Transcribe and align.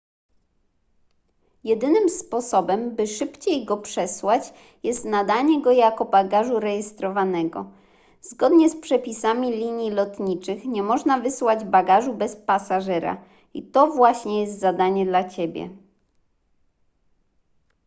jedynym 1.63 2.09
sposobem 2.09 2.95
by 2.95 3.07
szybciej 3.07 3.65
go 3.65 3.77
przesłać 3.77 4.53
jest 4.83 5.05
nadanie 5.05 5.61
go 5.61 5.71
jako 5.71 6.05
bagażu 6.05 6.59
rejestrowanego 6.59 7.71
zgodnie 8.21 8.69
z 8.69 8.75
przepisami 8.81 9.51
linii 9.51 9.91
lotniczych 9.91 10.65
nie 10.65 10.83
można 10.83 11.19
wysłać 11.19 11.63
bagażu 11.65 12.13
bez 12.13 12.35
pasażera 12.35 13.23
i 13.53 13.63
to 13.63 13.87
właśnie 13.87 14.41
jest 14.41 14.59
zadanie 14.59 15.05
dla 15.05 15.29
ciebie 15.29 15.69